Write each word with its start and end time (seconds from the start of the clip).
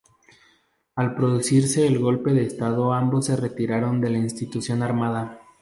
Al 0.95 1.13
producirse 1.13 1.85
el 1.85 1.99
golpe 1.99 2.31
de 2.33 2.41
Estado 2.43 2.91
ambos 2.91 3.25
se 3.27 3.35
retiraron 3.35 4.01
de 4.01 4.09
la 4.09 4.17
institución 4.17 4.81
armada. 4.81 5.41